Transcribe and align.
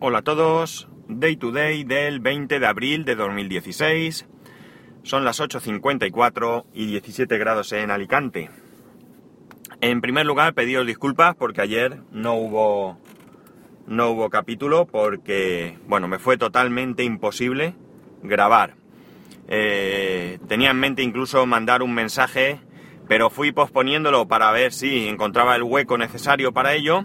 Hola 0.00 0.18
a 0.18 0.22
todos, 0.22 0.86
Day 1.08 1.34
to 1.34 1.50
Day 1.50 1.82
del 1.82 2.20
20 2.20 2.60
de 2.60 2.66
abril 2.68 3.04
de 3.04 3.16
2016. 3.16 4.28
Son 5.02 5.24
las 5.24 5.40
8.54 5.40 6.66
y 6.72 6.86
17 6.86 7.36
grados 7.36 7.72
en 7.72 7.90
Alicante. 7.90 8.48
En 9.80 10.00
primer 10.00 10.24
lugar, 10.24 10.54
pediros 10.54 10.86
disculpas 10.86 11.34
porque 11.34 11.62
ayer 11.62 11.98
no 12.12 12.34
hubo 12.34 12.96
no 13.88 14.10
hubo 14.10 14.30
capítulo 14.30 14.86
porque, 14.86 15.76
bueno, 15.88 16.06
me 16.06 16.20
fue 16.20 16.36
totalmente 16.36 17.02
imposible 17.02 17.74
grabar. 18.22 18.76
Eh, 19.48 20.38
tenía 20.46 20.70
en 20.70 20.78
mente 20.78 21.02
incluso 21.02 21.44
mandar 21.44 21.82
un 21.82 21.92
mensaje, 21.92 22.60
pero 23.08 23.30
fui 23.30 23.50
posponiéndolo 23.50 24.28
para 24.28 24.52
ver 24.52 24.72
si 24.72 25.08
encontraba 25.08 25.56
el 25.56 25.64
hueco 25.64 25.98
necesario 25.98 26.52
para 26.52 26.74
ello. 26.74 27.04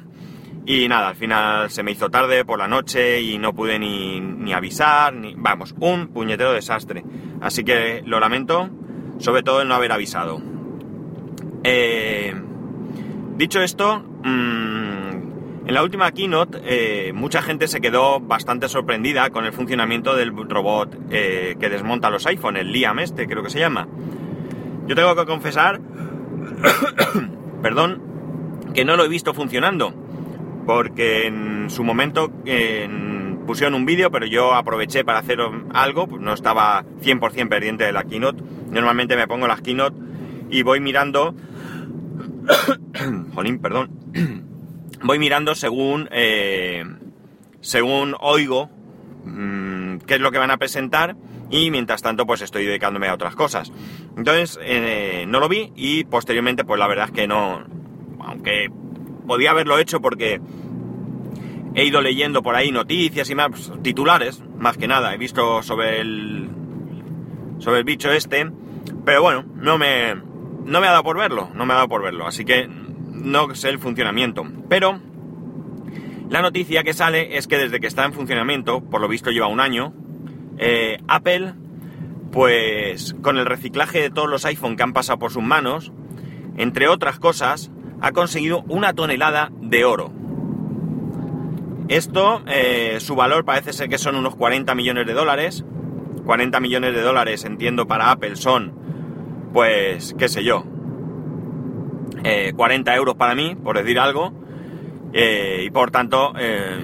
Y 0.65 0.87
nada, 0.87 1.09
al 1.09 1.15
final 1.15 1.69
se 1.69 1.83
me 1.83 1.91
hizo 1.91 2.09
tarde 2.09 2.45
por 2.45 2.57
la 2.57 2.69
noche 2.69 3.21
y 3.21 3.37
no 3.37 3.53
pude 3.53 3.79
ni, 3.79 4.53
avisar, 4.53 5.13
ni... 5.13 5.35
Vamos, 5.35 5.75
un 5.79 6.07
puñetero 6.07 6.53
desastre. 6.53 7.03
Así 7.41 7.65
que 7.65 8.01
lo 8.05 8.19
lamento, 8.19 8.69
sobre 9.19 9.43
todo 9.43 9.61
el 9.61 9.67
no 9.67 9.75
haber 9.75 9.91
avisado. 9.91 10.41
Eh, 11.65 12.33
dicho 13.35 13.61
esto, 13.61 13.99
mm, 14.23 15.67
en 15.67 15.73
la 15.73 15.83
última 15.83 16.11
keynote 16.11 16.59
eh, 16.63 17.13
mucha 17.13 17.41
gente 17.41 17.67
se 17.67 17.81
quedó 17.81 18.21
bastante 18.21 18.69
sorprendida 18.69 19.29
con 19.31 19.45
el 19.45 19.51
funcionamiento 19.51 20.15
del 20.15 20.31
robot 20.31 20.97
eh, 21.09 21.55
que 21.59 21.69
desmonta 21.69 22.09
los 22.09 22.25
iPhone, 22.25 22.55
el 22.55 22.71
Liam 22.71 22.99
este 22.99 23.27
creo 23.27 23.43
que 23.43 23.49
se 23.49 23.59
llama. 23.59 23.87
Yo 24.87 24.95
tengo 24.95 25.13
que 25.13 25.25
confesar, 25.25 25.81
perdón, 27.61 28.01
que 28.73 28.85
no 28.85 28.95
lo 28.95 29.03
he 29.03 29.09
visto 29.09 29.33
funcionando 29.33 30.02
porque 30.65 31.27
en 31.27 31.69
su 31.69 31.83
momento 31.83 32.31
pusieron 33.45 33.75
un 33.75 33.85
vídeo, 33.85 34.09
pero 34.11 34.25
yo 34.25 34.53
aproveché 34.53 35.03
para 35.03 35.19
hacer 35.19 35.39
algo, 35.73 36.07
pues 36.07 36.21
no 36.21 36.33
estaba 36.33 36.83
100% 37.01 37.49
pendiente 37.49 37.83
de 37.83 37.91
la 37.91 38.03
keynote. 38.03 38.43
Normalmente 38.69 39.15
me 39.15 39.27
pongo 39.27 39.47
las 39.47 39.61
keynote 39.61 39.97
y 40.49 40.63
voy 40.63 40.79
mirando... 40.79 41.35
Jolín, 43.35 43.59
perdón. 43.59 43.89
voy 45.03 45.19
mirando 45.19 45.55
según... 45.55 46.09
Eh, 46.11 46.83
según 47.61 48.15
oigo 48.19 48.69
mm, 49.23 49.99
qué 49.99 50.15
es 50.15 50.19
lo 50.19 50.31
que 50.31 50.37
van 50.37 50.51
a 50.51 50.57
presentar 50.57 51.15
y 51.49 51.71
mientras 51.71 52.01
tanto 52.01 52.25
pues 52.25 52.41
estoy 52.41 52.65
dedicándome 52.65 53.07
a 53.07 53.13
otras 53.13 53.35
cosas. 53.35 53.71
Entonces 54.17 54.59
eh, 54.61 55.25
no 55.27 55.39
lo 55.39 55.47
vi 55.47 55.71
y 55.75 56.03
posteriormente 56.03 56.65
pues 56.65 56.79
la 56.79 56.87
verdad 56.87 57.05
es 57.05 57.11
que 57.11 57.27
no... 57.27 57.63
Aunque 58.19 58.69
podía 59.27 59.51
haberlo 59.51 59.77
hecho 59.79 60.01
porque 60.01 60.41
he 61.75 61.85
ido 61.85 62.01
leyendo 62.01 62.43
por 62.43 62.55
ahí 62.55 62.71
noticias 62.71 63.29
y 63.29 63.35
más 63.35 63.71
titulares, 63.81 64.43
más 64.57 64.77
que 64.77 64.87
nada. 64.87 65.13
He 65.13 65.17
visto 65.17 65.63
sobre 65.63 66.01
el 66.01 66.49
sobre 67.59 67.79
el 67.79 67.83
bicho 67.85 68.11
este, 68.11 68.51
pero 69.05 69.21
bueno, 69.21 69.45
no 69.55 69.77
me 69.77 70.15
no 70.15 70.79
me 70.81 70.87
ha 70.87 70.91
dado 70.91 71.03
por 71.03 71.17
verlo, 71.17 71.49
no 71.53 71.65
me 71.65 71.73
ha 71.73 71.77
dado 71.77 71.89
por 71.89 72.03
verlo, 72.03 72.27
así 72.27 72.45
que 72.45 72.67
no 72.67 73.53
sé 73.55 73.69
el 73.69 73.79
funcionamiento. 73.79 74.45
Pero 74.69 74.99
la 76.29 76.41
noticia 76.41 76.83
que 76.83 76.93
sale 76.93 77.37
es 77.37 77.47
que 77.47 77.57
desde 77.57 77.79
que 77.79 77.87
está 77.87 78.05
en 78.05 78.13
funcionamiento, 78.13 78.81
por 78.81 79.01
lo 79.01 79.07
visto 79.07 79.31
lleva 79.31 79.47
un 79.47 79.59
año, 79.59 79.93
eh, 80.57 80.99
Apple, 81.07 81.53
pues 82.31 83.15
con 83.21 83.37
el 83.37 83.45
reciclaje 83.45 84.01
de 84.01 84.09
todos 84.09 84.29
los 84.29 84.45
iPhone 84.45 84.75
que 84.75 84.83
han 84.83 84.93
pasado 84.93 85.19
por 85.19 85.31
sus 85.31 85.43
manos, 85.43 85.91
entre 86.57 86.87
otras 86.87 87.19
cosas, 87.19 87.71
ha 88.01 88.11
conseguido 88.11 88.63
una 88.67 88.93
tonelada 88.93 89.51
de 89.61 89.85
oro. 89.85 90.11
Esto, 91.93 92.41
eh, 92.47 92.97
su 92.99 93.15
valor 93.15 93.45
parece 93.45 93.71
ser 93.71 93.87
que 93.87 93.99
son 93.99 94.15
unos 94.15 94.35
40 94.35 94.73
millones 94.73 95.05
de 95.05 95.13
dólares. 95.13 95.63
40 96.25 96.59
millones 96.59 96.95
de 96.95 97.01
dólares, 97.01 97.45
entiendo, 97.45 97.85
para 97.85 98.09
Apple 98.09 98.35
son, 98.35 98.73
pues, 99.53 100.15
qué 100.17 100.27
sé 100.27 100.43
yo, 100.43 100.63
40 102.55 102.91
eh, 102.91 102.97
euros 102.97 103.13
para 103.13 103.35
mí, 103.35 103.55
por 103.55 103.77
decir 103.77 103.99
algo. 103.99 104.33
Eh, 105.13 105.65
y 105.67 105.69
por 105.69 105.91
tanto, 105.91 106.33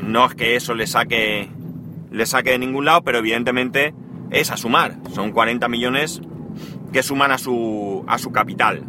no 0.04 0.28
es 0.28 0.36
que 0.36 0.56
eso 0.56 0.76
le 0.76 0.86
saque, 0.86 1.50
le 2.12 2.26
saque 2.28 2.52
de 2.52 2.60
ningún 2.60 2.86
lado, 2.86 3.02
pero 3.02 3.18
evidentemente 3.18 3.96
es 4.30 4.52
a 4.52 4.58
sumar. 4.58 4.98
Son 5.16 5.32
40 5.32 5.68
millones 5.70 6.22
que 6.94 7.02
suman 7.02 7.32
a 7.32 7.40
su, 7.40 8.06
a 8.08 8.20
su 8.20 8.32
capital. 8.32 8.84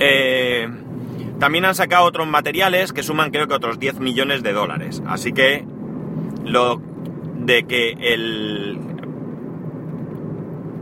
Eh, 0.00 0.66
también 1.44 1.66
han 1.66 1.74
sacado 1.74 2.06
otros 2.06 2.26
materiales 2.26 2.94
que 2.94 3.02
suman 3.02 3.30
creo 3.30 3.46
que 3.46 3.52
otros 3.52 3.78
10 3.78 4.00
millones 4.00 4.42
de 4.42 4.54
dólares. 4.54 5.02
Así 5.06 5.34
que 5.34 5.62
lo 6.42 6.80
de 7.36 7.64
que 7.64 7.90
el... 8.00 8.78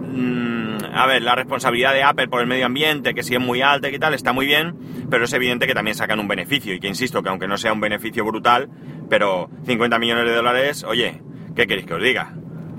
Mm, 0.06 0.76
a 0.94 1.06
ver, 1.08 1.22
la 1.22 1.34
responsabilidad 1.34 1.92
de 1.92 2.04
Apple 2.04 2.28
por 2.28 2.42
el 2.42 2.46
medio 2.46 2.66
ambiente, 2.66 3.12
que 3.12 3.24
si 3.24 3.34
es 3.34 3.40
muy 3.40 3.60
alta 3.60 3.90
y 3.90 3.98
tal, 3.98 4.14
está 4.14 4.32
muy 4.32 4.46
bien, 4.46 4.76
pero 5.10 5.24
es 5.24 5.32
evidente 5.32 5.66
que 5.66 5.74
también 5.74 5.96
sacan 5.96 6.20
un 6.20 6.28
beneficio. 6.28 6.72
Y 6.72 6.78
que 6.78 6.86
insisto, 6.86 7.24
que 7.24 7.30
aunque 7.30 7.48
no 7.48 7.58
sea 7.58 7.72
un 7.72 7.80
beneficio 7.80 8.24
brutal, 8.24 8.68
pero 9.10 9.50
50 9.66 9.98
millones 9.98 10.26
de 10.26 10.32
dólares, 10.32 10.84
oye, 10.84 11.22
¿qué 11.56 11.66
queréis 11.66 11.88
que 11.88 11.94
os 11.94 12.02
diga? 12.04 12.34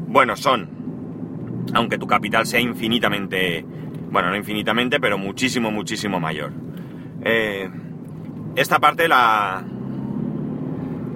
Bueno, 0.07 0.37
son. 0.37 0.69
Aunque 1.73 1.97
tu 1.97 2.07
capital 2.07 2.45
sea 2.45 2.61
infinitamente 2.61 3.65
bueno, 4.13 4.29
no 4.29 4.35
infinitamente, 4.35 4.99
pero 4.99 5.17
muchísimo, 5.17 5.71
muchísimo 5.71 6.19
mayor. 6.19 6.53
Eh, 7.25 7.69
esta 8.55 8.79
parte 8.79 9.07
la, 9.07 9.63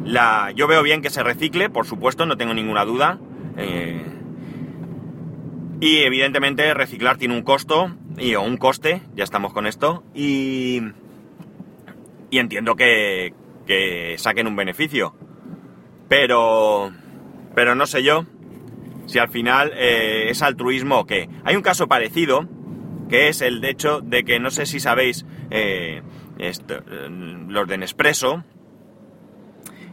la... 0.03 0.51
Yo 0.55 0.67
veo 0.67 0.83
bien 0.83 1.01
que 1.01 1.09
se 1.09 1.23
recicle, 1.23 1.69
por 1.69 1.85
supuesto, 1.85 2.25
no 2.25 2.37
tengo 2.37 2.53
ninguna 2.53 2.85
duda. 2.85 3.19
Eh, 3.57 4.05
y 5.79 5.97
evidentemente 5.97 6.73
reciclar 6.73 7.17
tiene 7.17 7.35
un 7.35 7.43
costo, 7.43 7.95
y, 8.17 8.35
o 8.35 8.41
un 8.41 8.57
coste, 8.57 9.01
ya 9.15 9.23
estamos 9.23 9.53
con 9.53 9.67
esto, 9.67 10.03
y, 10.15 10.81
y 12.31 12.39
entiendo 12.39 12.75
que, 12.75 13.33
que 13.67 14.15
saquen 14.17 14.47
un 14.47 14.55
beneficio. 14.55 15.13
Pero, 16.09 16.91
pero 17.53 17.75
no 17.75 17.85
sé 17.85 18.01
yo 18.01 18.25
si 19.05 19.19
al 19.19 19.29
final 19.29 19.71
eh, 19.75 20.29
es 20.29 20.41
altruismo 20.41 20.99
o 20.99 21.05
qué. 21.05 21.29
Hay 21.43 21.55
un 21.55 21.61
caso 21.61 21.87
parecido 21.87 22.47
que 23.09 23.29
es 23.29 23.41
el 23.41 23.63
hecho 23.63 24.01
de 24.01 24.23
que 24.23 24.39
no 24.39 24.49
sé 24.49 24.65
si 24.65 24.79
sabéis, 24.79 25.25
eh, 25.49 26.01
eh, 26.39 26.51
los 27.47 27.67
de 27.67 27.77
Nespresso, 27.77 28.43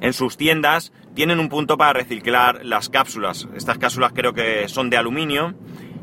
en 0.00 0.12
sus 0.12 0.36
tiendas 0.36 0.92
tienen 1.14 1.38
un 1.38 1.48
punto 1.48 1.78
para 1.78 1.92
reciclar 1.92 2.64
las 2.64 2.88
cápsulas. 2.88 3.48
Estas 3.56 3.78
cápsulas 3.78 4.12
creo 4.12 4.34
que 4.34 4.69
son 4.69 4.91
de 4.91 4.97
aluminio 4.97 5.54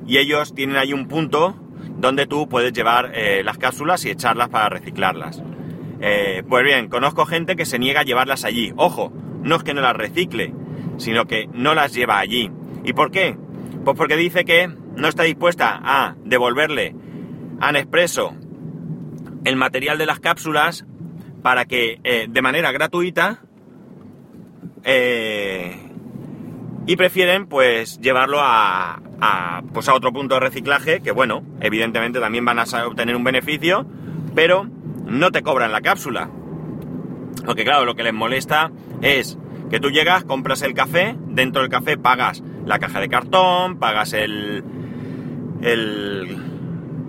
y 0.08 0.18
ellos 0.18 0.56
tienen 0.56 0.78
ahí 0.78 0.94
un 0.94 1.08
punto 1.08 1.56
donde 1.98 2.26
tú 2.26 2.48
puedes 2.48 2.74
llevar 2.74 3.12
eh, 3.14 3.44
las 3.44 3.58
cápsulas 3.58 4.06
y 4.06 4.10
echarlas 4.10 4.50
para 4.50 4.70
reciclarlas. 4.70 5.44
pues 6.50 6.64
bien, 6.64 6.90
conozco 6.90 7.26
gente 7.26 7.56
que 7.56 7.66
se 7.66 7.78
niega 7.78 8.02
a 8.02 8.04
llevarlas 8.04 8.44
allí. 8.44 8.74
Ojo, 8.76 9.14
no 9.44 9.58
es 9.58 9.64
que 9.64 9.74
no 9.74 9.82
las 9.82 9.96
recicle, 9.96 10.54
sino 10.98 11.26
que 11.26 11.48
no 11.54 11.76
las 11.76 11.94
lleva 11.94 12.18
allí. 12.18 12.50
¿Y 12.84 12.94
por 12.94 13.12
qué? 13.12 13.38
Pues 13.84 13.98
porque 13.98 14.16
dice 14.16 14.46
que 14.46 14.68
no 14.68 15.08
está 15.08 15.24
dispuesta 15.24 15.80
a 15.84 16.16
devolverle 16.24 16.96
a 17.62 17.72
Nespresso 17.72 18.34
el 19.46 19.56
material 19.56 19.98
de 19.98 20.06
las 20.06 20.20
cápsulas 20.20 20.86
para 21.42 21.66
que 21.66 22.00
eh, 22.04 22.28
de 22.30 22.42
manera 22.42 22.72
gratuita 22.72 23.40
eh, 24.84 25.76
y 26.88 26.96
prefieren 26.96 27.48
pues 27.48 28.00
llevarlo 28.00 28.40
a, 28.42 29.02
pues 29.74 29.88
a 29.88 29.94
otro 29.94 30.12
punto 30.12 30.36
de 30.36 30.42
reciclaje 30.42 31.02
que 31.02 31.12
bueno 31.12 31.44
evidentemente 31.62 32.20
también 32.20 32.46
van 32.46 32.60
a 32.60 32.66
obtener 32.86 33.16
un 33.16 33.24
beneficio 33.24 33.86
pero 34.36 34.68
no 35.06 35.32
te 35.32 35.42
cobran 35.42 35.72
la 35.72 35.82
cápsula. 35.82 36.30
Porque 37.46 37.64
claro 37.64 37.86
lo 37.86 37.96
que 37.96 38.04
les 38.04 38.14
molesta 38.14 38.72
es 39.02 39.38
que 39.70 39.80
tú 39.80 39.90
llegas 39.90 40.24
compras 40.24 40.62
el 40.62 40.74
café 40.74 41.16
dentro 41.28 41.62
del 41.62 41.72
café 41.72 41.98
pagas 41.98 42.44
la 42.66 42.80
caja 42.80 43.00
de 43.00 43.10
cartón 43.10 43.78
pagas 43.78 44.14
el 44.14 44.64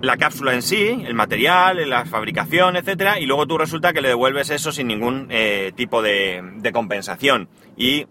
la 0.03 0.17
cápsula 0.17 0.53
en 0.53 0.61
sí, 0.61 1.01
el 1.05 1.13
material, 1.13 1.89
la 1.89 2.03
fabricación, 2.03 2.75
etcétera, 2.75 3.21
y 3.21 3.25
luego 3.25 3.47
tú 3.47 3.57
resulta 3.57 3.93
que 3.93 4.01
le 4.01 4.09
devuelves 4.09 4.49
eso 4.49 4.73
sin 4.73 4.87
ningún 4.87 5.27
eh, 5.29 5.71
tipo 5.77 6.01
de, 6.01 6.43
compensación. 6.73 7.47
Y 7.77 8.05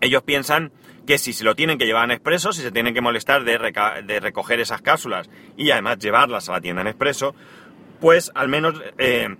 ellos 0.00 0.22
piensan 0.22 0.70
que 1.04 1.18
si 1.18 1.32
se 1.32 1.42
lo 1.42 1.56
tienen 1.56 1.78
que 1.78 1.86
llevar 1.86 2.04
en 2.04 2.12
expreso, 2.12 2.52
si 2.52 2.62
se 2.62 2.70
tienen 2.70 2.94
que 2.94 3.00
molestar 3.00 3.42
de, 3.42 3.58
recoger 4.20 4.60
esas 4.60 4.82
cápsulas 4.82 5.28
y 5.56 5.72
además 5.72 5.98
llevarlas 5.98 6.48
a 6.48 6.52
la 6.52 6.60
tienda 6.60 6.82
en 6.82 6.86
expreso, 6.86 7.34
pues 8.00 8.30
al 8.32 8.48
menos 8.48 8.80
eh, 8.98 9.36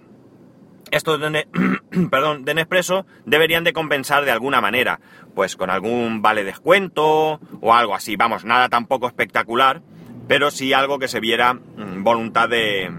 estos 0.91 1.21
de, 1.21 1.47
perdón, 2.11 2.45
de 2.45 2.55
Nespresso 2.55 3.07
deberían 3.27 3.63
de 3.63 3.73
compensar 3.73 4.25
de 4.25 4.33
alguna 4.33 4.61
manera, 4.61 4.99
pues 5.37 5.55
con 5.55 5.71
algún 5.71 6.21
vale 6.21 6.43
descuento 6.43 7.39
o 7.61 7.75
algo 7.75 7.95
así, 7.95 8.17
vamos, 8.17 8.45
nada 8.45 8.69
tampoco 8.69 9.07
espectacular, 9.07 9.83
pero 10.29 10.51
sí 10.51 10.73
algo 10.73 10.99
que 10.99 11.09
se 11.09 11.21
viera 11.21 11.55
mm, 11.55 12.03
voluntad 12.03 12.49
de, 12.49 12.91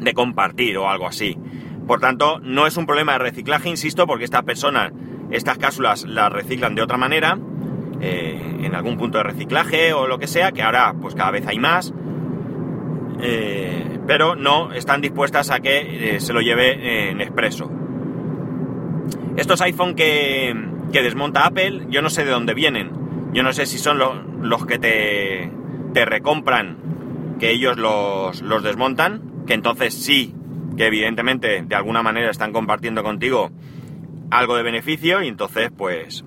de 0.00 0.14
compartir 0.14 0.78
o 0.78 0.88
algo 0.88 1.06
así. 1.06 1.36
Por 1.86 2.00
tanto, 2.00 2.38
no 2.40 2.66
es 2.66 2.76
un 2.76 2.86
problema 2.86 3.12
de 3.12 3.18
reciclaje, 3.18 3.68
insisto, 3.68 4.06
porque 4.06 4.24
estas 4.24 4.44
personas, 4.44 4.92
estas 5.30 5.58
cápsulas 5.58 6.04
las 6.04 6.32
reciclan 6.32 6.74
de 6.74 6.82
otra 6.82 6.96
manera, 6.96 7.38
eh, 8.00 8.60
en 8.62 8.74
algún 8.74 8.96
punto 8.96 9.18
de 9.18 9.24
reciclaje 9.24 9.92
o 9.92 10.06
lo 10.06 10.18
que 10.18 10.26
sea, 10.26 10.52
que 10.52 10.62
ahora 10.62 10.94
pues 11.00 11.14
cada 11.14 11.30
vez 11.30 11.46
hay 11.46 11.58
más, 11.58 11.92
eh, 13.20 13.98
pero 14.06 14.36
no 14.36 14.72
están 14.72 15.00
dispuestas 15.00 15.50
a 15.50 15.60
que 15.60 16.16
eh, 16.16 16.20
se 16.20 16.32
lo 16.32 16.40
lleve 16.40 17.10
en 17.10 17.20
expreso. 17.20 17.70
Estos 19.36 19.60
iPhone 19.60 19.94
que, 19.94 20.54
que, 20.92 21.02
desmonta 21.02 21.46
Apple, 21.46 21.86
yo 21.88 22.02
no 22.02 22.10
sé 22.10 22.24
de 22.24 22.30
dónde 22.30 22.54
vienen. 22.54 22.90
Yo 23.32 23.42
no 23.42 23.52
sé 23.52 23.66
si 23.66 23.78
son 23.78 23.98
los 24.42 24.66
que 24.66 24.78
te, 24.78 25.50
te 25.92 26.04
recompran, 26.04 27.36
que 27.38 27.50
ellos 27.50 27.76
los, 27.76 28.42
los 28.42 28.62
desmontan, 28.62 29.44
que 29.46 29.54
entonces 29.54 29.94
sí, 29.94 30.34
que 30.76 30.86
evidentemente 30.86 31.62
de 31.62 31.74
alguna 31.74 32.02
manera 32.02 32.30
están 32.30 32.52
compartiendo 32.52 33.02
contigo 33.02 33.50
algo 34.30 34.56
de 34.56 34.62
beneficio 34.62 35.22
y 35.22 35.28
entonces 35.28 35.70
pues 35.76 36.24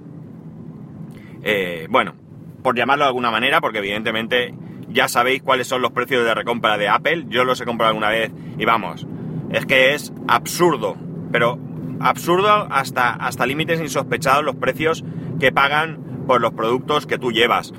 eh, 1.43 1.87
bueno, 1.89 2.15
por 2.63 2.75
llamarlo 2.75 3.03
de 3.03 3.09
alguna 3.09 3.29
manera, 3.29 3.61
porque 3.61 3.79
evidentemente 3.79 4.55
ya 4.89 5.07
sabéis 5.07 5.43
cuáles 5.43 5.67
son 5.67 5.81
los 5.81 5.91
precios 5.91 6.23
de 6.23 6.33
recompra 6.33 6.77
de 6.77 6.87
Apple. 6.87 7.25
Yo 7.27 7.43
los 7.43 7.59
he 7.61 7.65
comprado 7.65 7.89
alguna 7.89 8.09
vez 8.09 8.31
y 8.57 8.65
vamos, 8.65 9.05
es 9.51 9.65
que 9.65 9.93
es 9.93 10.13
absurdo, 10.27 10.95
pero 11.31 11.59
absurdo 11.99 12.67
hasta, 12.71 13.11
hasta 13.11 13.45
límites 13.45 13.81
insospechados 13.81 14.43
los 14.43 14.55
precios 14.55 15.03
que 15.39 15.51
pagan 15.51 16.23
por 16.25 16.41
los 16.41 16.53
productos 16.53 17.05
que 17.05 17.17
tú 17.17 17.31
llevas. 17.31 17.73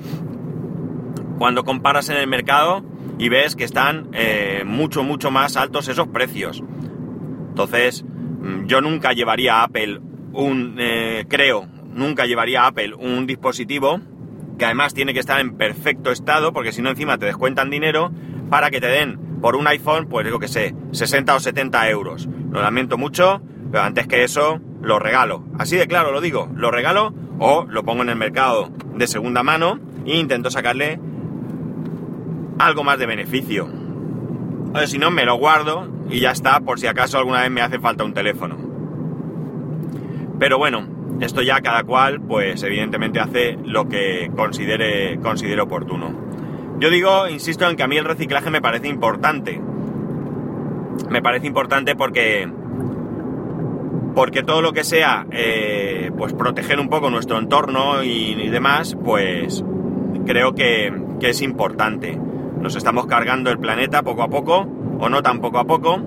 Cuando 1.37 1.63
comparas 1.63 2.09
en 2.09 2.17
el 2.17 2.27
mercado 2.27 2.83
y 3.17 3.29
ves 3.29 3.55
que 3.55 3.63
están 3.63 4.09
eh, 4.13 4.63
mucho, 4.65 5.03
mucho 5.03 5.31
más 5.31 5.57
altos 5.57 5.87
esos 5.87 6.07
precios. 6.07 6.63
Entonces, 7.49 8.03
mm, 8.03 8.65
yo 8.65 8.81
nunca 8.81 9.13
llevaría 9.13 9.55
a 9.55 9.63
Apple 9.63 9.99
un, 10.33 10.75
eh, 10.77 11.25
creo, 11.27 11.67
nunca 11.93 12.25
llevaría 12.25 12.65
Apple 12.65 12.93
un 12.95 13.25
dispositivo 13.25 14.01
que 14.57 14.65
además 14.65 14.93
tiene 14.93 15.13
que 15.13 15.19
estar 15.19 15.39
en 15.39 15.57
perfecto 15.57 16.11
estado, 16.11 16.53
porque 16.53 16.71
si 16.71 16.81
no 16.81 16.89
encima 16.89 17.17
te 17.17 17.25
descuentan 17.25 17.69
dinero 17.69 18.11
para 18.49 18.71
que 18.71 18.79
te 18.79 18.87
den 18.87 19.39
por 19.41 19.55
un 19.55 19.67
iPhone, 19.67 20.07
pues 20.07 20.25
digo 20.25 20.39
que 20.39 20.47
sé, 20.47 20.75
60 20.91 21.35
o 21.35 21.39
70 21.39 21.89
euros. 21.89 22.27
Lo 22.51 22.61
lamento 22.61 22.97
mucho, 22.97 23.41
pero 23.71 23.83
antes 23.83 24.07
que 24.07 24.23
eso, 24.23 24.61
lo 24.81 24.99
regalo. 24.99 25.43
Así 25.59 25.75
de 25.75 25.87
claro 25.87 26.11
lo 26.11 26.21
digo, 26.21 26.49
lo 26.55 26.71
regalo 26.71 27.13
o 27.39 27.65
lo 27.69 27.83
pongo 27.83 28.03
en 28.03 28.09
el 28.09 28.15
mercado 28.15 28.71
de 28.95 29.07
segunda 29.07 29.43
mano 29.43 29.79
e 30.05 30.17
intento 30.17 30.49
sacarle 30.49 30.99
algo 32.59 32.83
más 32.83 32.99
de 32.99 33.05
beneficio. 33.05 33.69
O 34.73 34.87
si 34.87 34.97
no, 34.97 35.11
me 35.11 35.25
lo 35.25 35.37
guardo 35.37 35.87
y 36.09 36.19
ya 36.19 36.31
está, 36.31 36.59
por 36.59 36.79
si 36.79 36.87
acaso 36.87 37.17
alguna 37.17 37.41
vez 37.41 37.51
me 37.51 37.61
hace 37.61 37.79
falta 37.79 38.03
un 38.03 38.13
teléfono. 38.13 38.57
Pero 40.39 40.57
bueno, 40.57 40.85
esto 41.21 41.41
ya 41.41 41.61
cada 41.61 41.83
cual, 41.83 42.21
pues 42.21 42.61
evidentemente 42.63 43.19
hace 43.19 43.57
lo 43.63 43.87
que 43.87 44.29
considere, 44.35 45.17
considere 45.19 45.61
oportuno. 45.61 46.13
Yo 46.79 46.89
digo, 46.89 47.27
insisto 47.29 47.69
en 47.69 47.77
que 47.77 47.83
a 47.83 47.87
mí 47.87 47.97
el 47.97 48.05
reciclaje 48.05 48.49
me 48.49 48.61
parece 48.61 48.89
importante. 48.89 49.61
Me 51.09 51.21
parece 51.21 51.47
importante 51.47 51.95
porque 51.95 52.49
porque 54.13 54.43
todo 54.43 54.61
lo 54.61 54.71
que 54.71 54.85
sea 54.85 55.25
eh, 55.31 56.09
pues 56.17 56.33
proteger 56.33 56.79
un 56.79 56.87
poco 56.87 57.09
nuestro 57.09 57.37
entorno 57.37 58.01
y, 58.01 58.49
demás 58.49 58.97
pues 59.03 59.63
creo 60.25 60.55
que, 60.55 60.93
que, 61.19 61.31
es 61.31 61.41
importante 61.41 62.17
nos 62.59 62.75
estamos 62.75 63.05
cargando 63.05 63.51
el 63.51 63.59
planeta 63.59 64.03
poco 64.03 64.23
a 64.23 64.29
poco 64.29 64.67
o 64.99 65.09
no 65.09 65.21
tan 65.21 65.39
poco 65.39 65.59
a 65.59 65.65
poco 65.65 65.99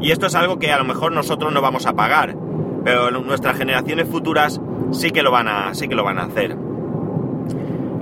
y 0.00 0.10
esto 0.10 0.26
es 0.26 0.34
algo 0.34 0.58
que 0.58 0.72
a 0.72 0.78
lo 0.78 0.84
mejor 0.84 1.12
nosotros 1.12 1.52
no 1.52 1.60
vamos 1.60 1.86
a 1.86 1.94
pagar 1.94 2.36
pero 2.84 3.10
nuestras 3.10 3.56
generaciones 3.56 4.08
futuras 4.08 4.60
sí 4.92 5.10
que 5.10 5.22
lo 5.22 5.30
van 5.30 5.48
a, 5.48 5.74
sí 5.74 5.88
que 5.88 5.94
lo 5.94 6.04
van 6.04 6.18
a 6.18 6.24
hacer. 6.24 6.56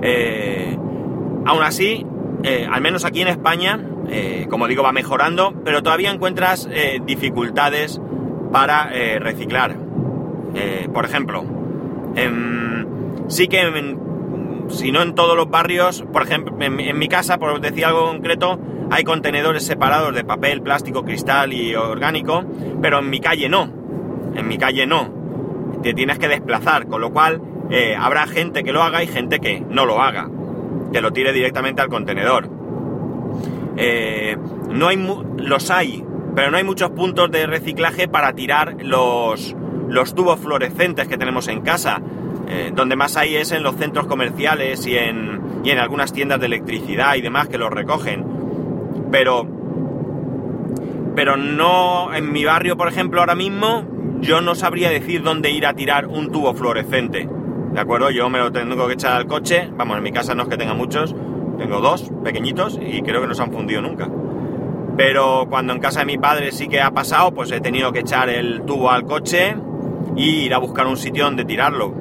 Eh, 0.01 0.77
aún 1.45 1.63
así, 1.63 2.05
eh, 2.43 2.67
al 2.69 2.81
menos 2.81 3.05
aquí 3.05 3.21
en 3.21 3.27
España, 3.27 3.79
eh, 4.09 4.47
como 4.49 4.67
digo, 4.67 4.83
va 4.83 4.91
mejorando, 4.91 5.53
pero 5.63 5.83
todavía 5.83 6.11
encuentras 6.11 6.69
dificultades 7.05 8.01
para 8.51 8.89
reciclar. 9.19 9.75
por 10.93 11.05
ejemplo, 11.05 11.43
sí 13.27 13.47
que, 13.47 13.61
si 14.69 14.91
no 14.91 15.01
en 15.01 15.15
todos 15.15 15.35
los 15.35 15.49
barrios, 15.49 16.03
por 16.13 16.23
ejemplo, 16.23 16.55
en, 16.59 16.97
mi 16.97 17.07
casa, 17.07 17.37
por 17.37 17.59
decir 17.59 17.85
algo 17.85 18.07
concreto, 18.07 18.59
hay 18.91 19.03
contenedores 19.03 19.65
separados 19.65 20.15
de 20.15 20.23
papel, 20.23 20.61
plástico, 20.61 21.03
cristal 21.03 21.53
y 21.53 21.75
orgánico, 21.75 22.43
pero 22.81 22.99
en 22.99 23.09
mi 23.09 23.19
calle 23.19 23.49
no 23.49 23.79
en 24.35 24.47
mi 24.47 24.57
calle 24.57 24.85
no. 24.85 25.09
Te 25.83 25.93
tienes 25.93 26.19
que 26.19 26.27
desplazar, 26.27 26.87
con 26.87 27.01
lo 27.01 27.11
cual 27.11 27.41
eh, 27.69 27.95
habrá 27.97 28.27
gente 28.27 28.63
que 28.63 28.73
lo 28.73 28.83
haga 28.83 29.03
y 29.03 29.07
gente 29.07 29.39
que 29.39 29.61
no 29.61 29.85
lo 29.85 30.01
haga, 30.01 30.29
que 30.91 31.01
lo 31.01 31.11
tire 31.11 31.31
directamente 31.31 31.81
al 31.81 31.89
contenedor. 31.89 32.49
Eh, 33.77 34.37
no 34.69 34.87
hay 34.87 34.97
los 35.37 35.71
hay, 35.71 36.03
pero 36.35 36.51
no 36.51 36.57
hay 36.57 36.63
muchos 36.63 36.91
puntos 36.91 37.31
de 37.31 37.47
reciclaje 37.47 38.07
para 38.07 38.33
tirar 38.33 38.75
los, 38.83 39.55
los 39.87 40.13
tubos 40.13 40.39
fluorescentes 40.39 41.07
que 41.07 41.17
tenemos 41.17 41.47
en 41.47 41.61
casa. 41.61 42.01
Eh, 42.51 42.71
donde 42.73 42.95
más 42.95 43.15
hay 43.15 43.35
es 43.35 43.51
en 43.51 43.61
los 43.61 43.75
centros 43.75 44.07
comerciales 44.07 44.87
y 44.87 44.97
en, 44.97 45.39
y 45.63 45.69
en 45.69 45.77
algunas 45.77 46.11
tiendas 46.11 46.39
de 46.39 46.47
electricidad 46.47 47.15
y 47.15 47.21
demás 47.21 47.47
que 47.47 47.59
los 47.59 47.69
recogen. 47.69 48.25
Pero, 49.11 49.45
pero 51.15 51.37
no 51.37 52.11
en 52.13 52.31
mi 52.31 52.43
barrio, 52.45 52.75
por 52.75 52.87
ejemplo, 52.87 53.19
ahora 53.19 53.35
mismo 53.35 53.85
yo 54.21 54.41
no 54.41 54.55
sabría 54.55 54.89
decir 54.89 55.21
dónde 55.21 55.51
ir 55.51 55.65
a 55.67 55.73
tirar 55.73 56.07
un 56.07 56.31
tubo 56.31 56.53
fluorescente. 56.55 57.29
¿De 57.73 57.79
acuerdo? 57.79 58.09
Yo 58.09 58.29
me 58.29 58.39
lo 58.39 58.51
tengo 58.51 58.87
que 58.87 58.93
echar 58.93 59.15
al 59.15 59.27
coche. 59.27 59.69
Vamos, 59.77 59.97
en 59.97 60.03
mi 60.03 60.11
casa 60.11 60.33
no 60.33 60.43
es 60.43 60.49
que 60.49 60.57
tenga 60.57 60.73
muchos. 60.73 61.15
Tengo 61.59 61.81
dos 61.81 62.11
pequeñitos 62.23 62.79
y 62.81 63.01
creo 63.03 63.21
que 63.21 63.27
no 63.27 63.35
se 63.35 63.43
han 63.43 63.51
fundido 63.51 63.81
nunca. 63.81 64.09
Pero 64.97 65.45
cuando 65.49 65.73
en 65.73 65.79
casa 65.79 65.99
de 65.99 66.07
mi 66.07 66.17
padre 66.17 66.51
sí 66.51 66.67
que 66.67 66.81
ha 66.81 66.91
pasado, 66.91 67.31
pues 67.31 67.51
he 67.51 67.61
tenido 67.61 67.91
que 67.91 67.99
echar 67.99 68.27
el 68.29 68.63
tubo 68.63 68.89
al 68.89 69.05
coche 69.05 69.55
y 70.15 70.45
ir 70.45 70.53
a 70.53 70.57
buscar 70.57 70.87
un 70.87 70.97
sitio 70.97 71.25
donde 71.25 71.45
tirarlo. 71.45 71.93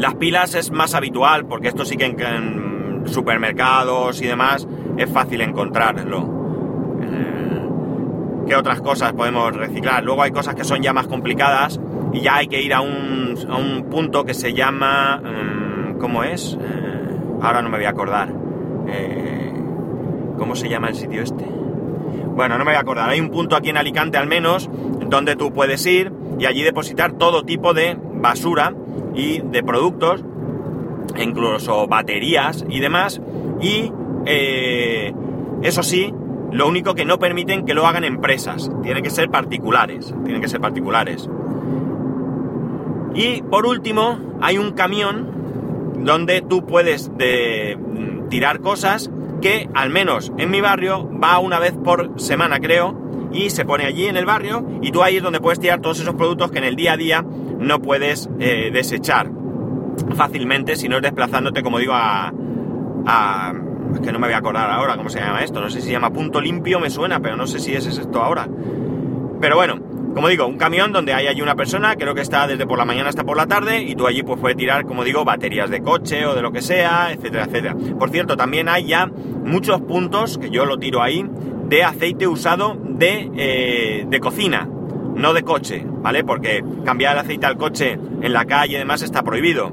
Las 0.00 0.14
pilas 0.14 0.54
es 0.54 0.70
más 0.70 0.94
habitual 0.94 1.44
porque 1.44 1.68
esto 1.68 1.84
sí 1.84 1.98
que 1.98 2.06
en, 2.06 3.02
supermercados 3.04 4.22
y 4.22 4.26
demás 4.26 4.66
es 4.96 5.10
fácil 5.10 5.42
encontrarlo. 5.42 6.98
Eh, 7.02 7.66
qué 8.46 8.56
otras 8.56 8.80
cosas 8.80 9.12
podemos 9.12 9.54
reciclar. 9.54 10.02
Luego 10.02 10.22
hay 10.22 10.30
cosas 10.30 10.54
que 10.54 10.64
son 10.64 10.80
ya 10.80 10.94
más 10.94 11.06
complicadas 11.06 11.78
y 12.14 12.20
ya 12.20 12.36
hay 12.36 12.46
que 12.46 12.62
ir 12.62 12.72
a 12.72 12.80
un, 12.80 13.36
a 13.46 13.56
un 13.58 13.90
punto 13.90 14.24
que 14.24 14.32
se 14.32 14.54
llama... 14.54 15.20
Mm, 15.22 15.98
¿Cómo 15.98 16.24
es? 16.24 16.56
Eh, 16.58 17.16
ahora 17.42 17.60
no 17.60 17.68
me 17.68 17.76
voy 17.76 17.84
a 17.84 17.90
acordar. 17.90 18.32
Eh, 18.88 19.52
¿Cómo 20.38 20.56
se 20.56 20.70
llama 20.70 20.88
el 20.88 20.94
sitio 20.94 21.20
este? 21.20 21.44
Bueno, 21.44 22.56
no 22.56 22.64
me 22.64 22.70
voy 22.70 22.78
a 22.78 22.80
acordar. 22.80 23.10
Hay 23.10 23.20
un 23.20 23.28
punto 23.28 23.54
aquí 23.54 23.68
en 23.68 23.76
Alicante 23.76 24.16
al 24.16 24.26
menos 24.26 24.70
donde 25.08 25.36
tú 25.36 25.52
puedes 25.52 25.84
ir 25.84 26.10
y 26.38 26.46
allí 26.46 26.62
depositar 26.62 27.12
todo 27.12 27.42
tipo 27.42 27.74
de 27.74 27.98
basura 28.14 28.72
y 29.14 29.40
de 29.40 29.62
productos, 29.62 30.22
incluso 31.18 31.86
baterías 31.86 32.64
y 32.68 32.80
demás. 32.80 33.20
Y 33.60 33.92
eh, 34.26 35.12
eso 35.62 35.82
sí, 35.82 36.12
lo 36.52 36.68
único 36.68 36.94
que 36.94 37.04
no 37.04 37.18
permiten 37.18 37.64
que 37.64 37.74
lo 37.74 37.86
hagan 37.86 38.04
empresas. 38.04 38.70
Tienen 38.82 39.02
que 39.02 39.10
ser 39.10 39.30
particulares. 39.30 40.14
Tienen 40.24 40.40
que 40.40 40.48
ser 40.48 40.60
particulares. 40.60 41.28
Y 43.14 43.42
por 43.42 43.66
último, 43.66 44.18
hay 44.40 44.58
un 44.58 44.72
camión 44.72 45.40
donde 46.04 46.42
tú 46.42 46.64
puedes 46.64 47.16
de, 47.16 47.76
tirar 48.30 48.60
cosas 48.60 49.10
que 49.42 49.68
al 49.74 49.90
menos 49.90 50.32
en 50.38 50.50
mi 50.50 50.60
barrio 50.60 51.10
va 51.22 51.38
una 51.38 51.58
vez 51.58 51.72
por 51.72 52.20
semana 52.20 52.60
creo 52.60 53.09
y 53.32 53.50
se 53.50 53.64
pone 53.64 53.84
allí 53.84 54.06
en 54.06 54.16
el 54.16 54.26
barrio 54.26 54.64
y 54.82 54.90
tú 54.90 55.02
ahí 55.02 55.16
es 55.16 55.22
donde 55.22 55.40
puedes 55.40 55.60
tirar 55.60 55.80
todos 55.80 56.00
esos 56.00 56.14
productos 56.14 56.50
que 56.50 56.58
en 56.58 56.64
el 56.64 56.76
día 56.76 56.94
a 56.94 56.96
día 56.96 57.24
no 57.58 57.80
puedes 57.80 58.28
eh, 58.38 58.70
desechar 58.72 59.30
fácilmente 60.16 60.76
si 60.76 60.88
no 60.88 60.96
es 60.96 61.02
desplazándote 61.02 61.62
como 61.62 61.78
digo 61.78 61.92
a, 61.94 62.32
a 63.06 63.52
que 64.02 64.12
no 64.12 64.18
me 64.18 64.28
voy 64.28 64.34
a 64.34 64.38
acordar 64.38 64.70
ahora 64.70 64.96
cómo 64.96 65.10
se 65.10 65.20
llama 65.20 65.42
esto, 65.42 65.60
no 65.60 65.68
sé 65.68 65.80
si 65.80 65.88
se 65.88 65.92
llama 65.92 66.12
punto 66.12 66.40
limpio, 66.40 66.80
me 66.80 66.90
suena, 66.90 67.20
pero 67.20 67.36
no 67.36 67.46
sé 67.46 67.58
si 67.58 67.74
es 67.74 67.86
esto 67.86 68.22
ahora. 68.22 68.48
Pero 69.40 69.56
bueno, 69.56 69.80
como 70.14 70.28
digo, 70.28 70.46
un 70.46 70.58
camión 70.58 70.92
donde 70.92 71.12
hay 71.12 71.26
allí 71.26 71.40
una 71.40 71.56
persona, 71.56 71.96
creo 71.96 72.14
que 72.14 72.20
está 72.20 72.46
desde 72.46 72.66
por 72.66 72.78
la 72.78 72.84
mañana 72.84 73.08
hasta 73.08 73.24
por 73.24 73.36
la 73.36 73.46
tarde, 73.46 73.82
y 73.82 73.94
tú 73.94 74.06
allí 74.06 74.22
pues 74.22 74.40
puedes 74.40 74.56
tirar, 74.56 74.84
como 74.84 75.04
digo, 75.04 75.24
baterías 75.24 75.70
de 75.70 75.80
coche 75.82 76.26
o 76.26 76.34
de 76.34 76.42
lo 76.42 76.52
que 76.52 76.62
sea, 76.62 77.12
etcétera, 77.12 77.44
etcétera. 77.44 77.76
Por 77.98 78.10
cierto, 78.10 78.36
también 78.36 78.68
hay 78.68 78.86
ya 78.86 79.06
muchos 79.06 79.80
puntos, 79.82 80.38
que 80.38 80.50
yo 80.50 80.66
lo 80.66 80.78
tiro 80.78 81.02
ahí, 81.02 81.24
de 81.70 81.84
aceite 81.84 82.26
usado 82.26 82.76
de, 82.82 83.30
eh, 83.36 84.04
de 84.06 84.20
cocina, 84.20 84.68
no 85.14 85.32
de 85.32 85.44
coche, 85.44 85.86
¿vale? 85.86 86.24
Porque 86.24 86.64
cambiar 86.84 87.12
el 87.14 87.20
aceite 87.20 87.46
al 87.46 87.56
coche 87.56 87.96
en 88.20 88.32
la 88.32 88.44
calle 88.44 88.74
y 88.74 88.78
demás 88.78 89.02
está 89.02 89.22
prohibido. 89.22 89.72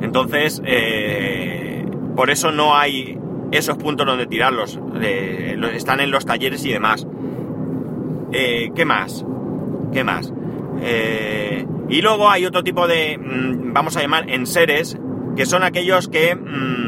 Entonces, 0.00 0.62
eh, 0.64 1.86
por 2.16 2.30
eso 2.30 2.50
no 2.50 2.74
hay 2.74 3.18
esos 3.52 3.76
puntos 3.76 4.06
donde 4.06 4.26
tirarlos. 4.26 4.80
están 5.74 6.00
en 6.00 6.10
los 6.10 6.24
talleres 6.24 6.64
y 6.64 6.72
demás. 6.72 7.06
Eh, 8.32 8.70
¿Qué 8.74 8.86
más? 8.86 9.24
¿Qué 9.92 10.02
más? 10.02 10.32
Y 11.88 12.00
luego 12.00 12.30
hay 12.30 12.46
otro 12.46 12.64
tipo 12.64 12.86
de, 12.86 13.18
mm, 13.18 13.72
vamos 13.74 13.96
a 13.96 14.00
llamar, 14.00 14.30
enseres, 14.30 14.98
que 15.36 15.44
son 15.44 15.62
aquellos 15.62 16.08
que 16.08 16.34
mm, 16.34 16.83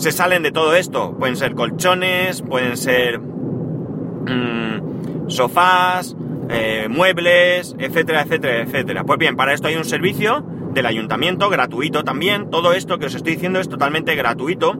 se 0.00 0.12
salen 0.12 0.42
de 0.42 0.50
todo 0.50 0.74
esto. 0.74 1.14
Pueden 1.18 1.36
ser 1.36 1.54
colchones, 1.54 2.42
pueden 2.42 2.76
ser 2.76 3.20
mm, 3.20 5.28
sofás, 5.28 6.16
eh, 6.48 6.88
muebles, 6.88 7.76
etcétera, 7.78 8.22
etcétera, 8.22 8.62
etcétera. 8.62 9.04
Pues 9.04 9.18
bien, 9.18 9.36
para 9.36 9.52
esto 9.52 9.68
hay 9.68 9.76
un 9.76 9.84
servicio 9.84 10.44
del 10.72 10.86
ayuntamiento, 10.86 11.50
gratuito 11.50 12.02
también. 12.02 12.50
Todo 12.50 12.72
esto 12.72 12.98
que 12.98 13.06
os 13.06 13.14
estoy 13.14 13.34
diciendo 13.34 13.60
es 13.60 13.68
totalmente 13.68 14.14
gratuito. 14.14 14.74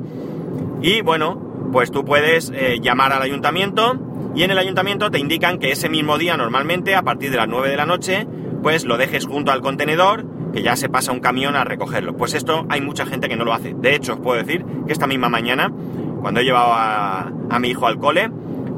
Y 0.81 1.03
bueno, 1.03 1.69
pues 1.71 1.91
tú 1.91 2.05
puedes 2.05 2.50
eh, 2.55 2.79
llamar 2.81 3.12
al 3.12 3.23
ayuntamiento 3.23 3.99
y 4.35 4.43
en 4.43 4.50
el 4.50 4.59
ayuntamiento 4.59 5.11
te 5.11 5.19
indican 5.19 5.59
que 5.59 5.73
ese 5.73 5.91
mismo 5.91 6.17
día, 6.17 6.39
normalmente, 6.39 6.95
a 6.95 7.03
partir 7.03 7.31
de 7.31 7.37
las 7.37 7.49
9 7.49 7.69
de 7.69 7.77
la 7.77 7.85
noche, 7.85 8.27
pues 8.62 8.87
lo 8.87 8.97
dejes 8.97 9.27
junto 9.27 9.53
al 9.53 9.61
contenedor, 9.61 10.25
que 10.52 10.62
ya 10.62 10.76
se 10.76 10.88
pasa 10.88 11.12
un 11.12 11.21
camión 11.21 11.57
a 11.57 11.64
recogerlo. 11.64 12.16
Pues 12.16 12.35
esto 12.35 12.66
hay 12.69 12.80
mucha 12.80 13.07
gente 13.07 13.28
que 13.28 13.37
no 13.37 13.45
lo 13.45 13.52
hace. 13.52 13.75
De 13.75 13.95
hecho, 13.95 14.14
os 14.14 14.21
puedo 14.21 14.42
decir 14.42 14.64
que 14.87 14.92
esta 14.92 15.07
misma 15.07 15.28
mañana, 15.28 15.73
cuando 16.21 16.40
he 16.40 16.45
llevado 16.45 16.73
a, 16.73 17.59
mi 17.61 17.69
hijo 17.69 17.87
al 17.87 17.99
cole, 17.99 18.30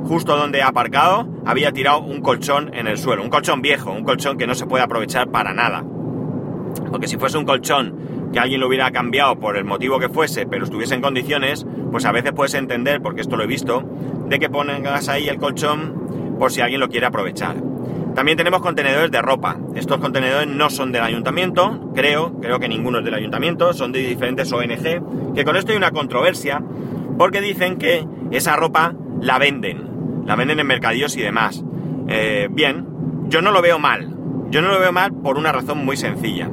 justo 0.04 0.36
donde 0.36 0.58
he 0.58 0.62
aparcado, 0.62 1.28
había 1.46 1.72
tirado 1.72 2.00
un 2.00 2.20
colchón 2.20 2.74
en 2.74 2.86
el 2.86 2.98
suelo. 2.98 3.22
Un 3.22 3.30
colchón 3.30 3.62
viejo, 3.62 3.90
un 3.92 4.04
colchón 4.04 4.38
que 4.38 4.46
no 4.46 4.54
se 4.54 4.66
puede 4.66 4.84
aprovechar 4.84 5.30
para 5.30 5.52
nada. 5.54 5.84
Porque 6.90 7.06
si 7.06 7.16
fuese 7.16 7.38
un 7.38 7.44
colchón 7.44 8.30
que 8.32 8.38
alguien 8.38 8.60
lo 8.60 8.66
hubiera 8.66 8.90
cambiado 8.90 9.38
por 9.38 9.56
el 9.56 9.64
motivo 9.64 9.98
que 9.98 10.08
fuese, 10.08 10.46
pero 10.46 10.64
estuviese 10.64 10.94
en 10.94 11.02
condiciones, 11.02 11.66
pues 11.90 12.04
a 12.06 12.12
veces 12.12 12.32
puedes 12.32 12.54
entender, 12.54 13.02
porque 13.02 13.20
esto 13.20 13.36
lo 13.36 13.44
he 13.44 13.46
visto, 13.46 13.82
de 14.28 14.38
que 14.38 14.48
pongas 14.48 15.08
ahí 15.08 15.28
el 15.28 15.38
colchón 15.38 16.36
por 16.38 16.50
si 16.50 16.62
alguien 16.62 16.80
lo 16.80 16.88
quiere 16.88 17.06
aprovechar. 17.06 17.71
También 18.14 18.36
tenemos 18.36 18.60
contenedores 18.60 19.10
de 19.10 19.22
ropa. 19.22 19.56
Estos 19.74 19.98
contenedores 19.98 20.46
no 20.46 20.68
son 20.68 20.92
del 20.92 21.02
ayuntamiento, 21.02 21.90
creo, 21.94 22.38
creo 22.40 22.58
que 22.58 22.68
ninguno 22.68 22.98
es 22.98 23.04
del 23.04 23.14
ayuntamiento, 23.14 23.72
son 23.72 23.92
de 23.92 24.00
diferentes 24.00 24.52
ONG, 24.52 25.34
que 25.34 25.44
con 25.44 25.56
esto 25.56 25.72
hay 25.72 25.78
una 25.78 25.92
controversia, 25.92 26.62
porque 27.16 27.40
dicen 27.40 27.78
que 27.78 28.06
esa 28.30 28.56
ropa 28.56 28.94
la 29.20 29.38
venden, 29.38 30.24
la 30.26 30.36
venden 30.36 30.60
en 30.60 30.66
mercadillos 30.66 31.16
y 31.16 31.22
demás. 31.22 31.64
Eh, 32.08 32.48
bien, 32.50 32.86
yo 33.28 33.40
no 33.40 33.50
lo 33.50 33.62
veo 33.62 33.78
mal, 33.78 34.14
yo 34.50 34.60
no 34.60 34.68
lo 34.68 34.78
veo 34.78 34.92
mal 34.92 35.12
por 35.14 35.38
una 35.38 35.52
razón 35.52 35.84
muy 35.84 35.96
sencilla. 35.96 36.50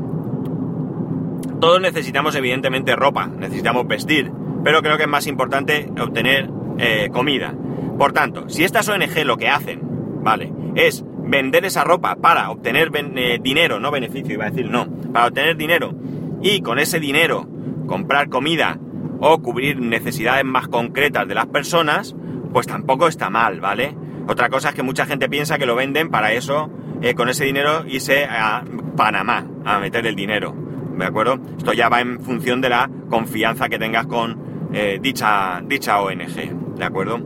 Todos 1.60 1.82
necesitamos 1.82 2.36
evidentemente 2.36 2.96
ropa, 2.96 3.28
necesitamos 3.28 3.86
vestir, 3.86 4.32
pero 4.64 4.82
creo 4.82 4.96
que 4.96 5.04
es 5.04 5.10
más 5.10 5.28
importante 5.28 5.92
obtener 6.00 6.50
eh, 6.78 7.10
comida. 7.12 7.54
Por 7.98 8.14
tanto, 8.14 8.48
si 8.48 8.64
estas 8.64 8.88
ONG 8.88 9.26
lo 9.26 9.36
que 9.36 9.50
hacen, 9.50 9.82
¿vale? 10.24 10.54
Es 10.76 11.04
vender 11.30 11.64
esa 11.66 11.84
ropa 11.84 12.16
para 12.16 12.50
obtener 12.50 12.92
eh, 12.94 13.40
dinero, 13.42 13.80
no 13.80 13.92
beneficio, 13.92 14.34
iba 14.34 14.46
a 14.46 14.50
decir 14.50 14.70
no, 14.70 14.88
para 15.14 15.28
obtener 15.28 15.56
dinero 15.56 15.94
y 16.42 16.62
con 16.62 16.80
ese 16.80 17.00
dinero 17.00 17.48
comprar 17.88 18.30
comida 18.30 18.80
o 19.20 19.40
cubrir 19.42 19.80
necesidades 19.80 20.46
más 20.46 20.68
concretas 20.68 21.28
de 21.28 21.36
las 21.36 21.48
personas, 21.48 22.16
pues 22.52 22.66
tampoco 22.68 23.08
está 23.08 23.30
mal, 23.30 23.60
¿vale? 23.60 23.96
Otra 24.28 24.50
cosa 24.50 24.70
es 24.70 24.76
que 24.76 24.84
mucha 24.84 25.06
gente 25.06 25.30
piensa 25.30 25.58
que 25.58 25.66
lo 25.66 25.76
venden 25.76 26.10
para 26.10 26.32
eso, 26.32 26.72
eh, 27.02 27.14
con 27.14 27.30
ese 27.30 27.46
dinero 27.46 27.84
irse 27.88 28.26
a 28.26 28.64
Panamá 28.96 29.46
a 29.66 29.80
meter 29.80 30.08
el 30.08 30.16
dinero, 30.16 30.56
¿de 30.98 31.06
acuerdo? 31.06 31.40
Esto 31.58 31.74
ya 31.74 31.90
va 31.90 32.02
en 32.02 32.22
función 32.22 32.62
de 32.62 32.70
la 32.70 32.90
confianza 33.10 33.70
que 33.70 33.78
tengas 33.78 34.08
con 34.08 34.70
eh, 34.74 35.00
dicha, 35.02 35.62
dicha 35.66 36.02
ONG, 36.02 36.78
¿de 36.78 36.86
acuerdo? 36.86 37.20